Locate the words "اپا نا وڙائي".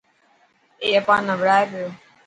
0.99-1.65